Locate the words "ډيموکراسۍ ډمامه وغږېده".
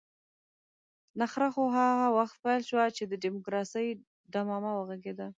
3.23-5.27